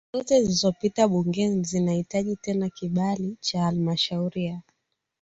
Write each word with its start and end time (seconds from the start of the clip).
zote 0.13 0.41
zilizopita 0.41 1.07
bungeni 1.07 1.63
zinahitaji 1.63 2.35
tena 2.35 2.69
kibali 2.69 3.37
cha 3.41 3.61
halmashauri 3.63 4.45
ya 4.45 4.61